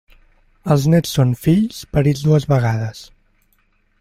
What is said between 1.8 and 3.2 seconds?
parits dues vegades.